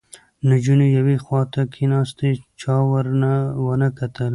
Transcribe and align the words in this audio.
نجونې 0.49 0.87
یوې 0.97 1.17
خواته 1.23 1.61
کېناستې، 1.73 2.29
چا 2.61 2.75
ور 2.89 3.05
ونه 3.65 3.89
کتل 3.99 4.29